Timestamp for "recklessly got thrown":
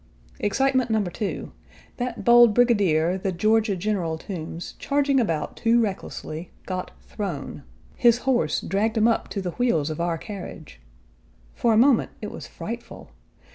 5.79-7.61